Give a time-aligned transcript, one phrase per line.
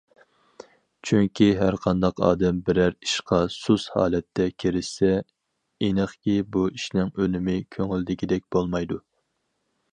[1.09, 5.13] چۈنكى ھەرقانداق ئادەم بىرەر ئىشقا سۇس ھالەتتە كىرىشسە،
[5.89, 9.03] ئېنىقكى بۇ ئىشنىڭ ئۈنۈمى كۆڭۈلدىكىدەك بولمايدۇ.